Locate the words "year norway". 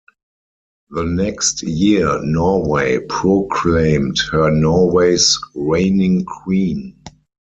1.61-3.01